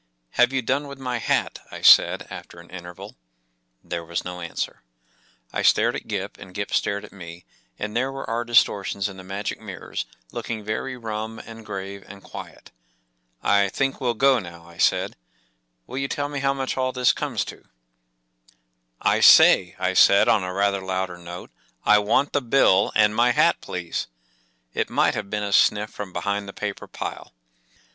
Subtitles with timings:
[0.31, 3.17] “Have you done with my hat?” I said, after an interval
[3.83, 4.81] There was no answer.!
[5.61, 7.45] stared at Gip, and Gip stared at me,
[7.77, 12.23] and there were our distortions in the magic mirrors, looking very rum, and grave, and
[12.23, 12.71] quiet.
[12.99, 13.41] *..
[13.43, 15.15] 44 1 think welt go now/’ I said.
[15.85, 17.63] “Will you tell me how much all this comes to?.,*£
[18.51, 21.51] * I say,” I said, on a rather louder note,
[21.85, 24.07] 41 1 want the bill; and my hat, please,”
[24.73, 27.33] It might have been a sniff from behind the paper pile.